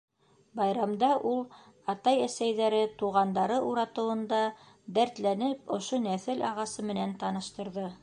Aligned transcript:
Байрамда 0.59 1.09
ул 1.31 1.43
атай-әсәйҙәре, 1.93 2.81
туғандары 3.03 3.61
уратыуында 3.69 4.43
дәртләнеп 4.99 5.75
ошо 5.81 6.05
нәҫел 6.11 6.47
ағасы 6.53 6.93
менән 6.93 7.19
таныштырҙы. 7.25 7.91